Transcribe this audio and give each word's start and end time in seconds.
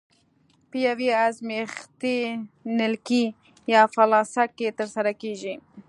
په 0.69 0.77
یوې 0.87 1.09
ازمایښتي 1.27 2.17
نلکې 2.79 3.23
یا 3.73 3.81
فلاسک 3.93 4.49
کې 4.57 4.67
ترسره 4.79 5.11
کیږي. 5.21 5.55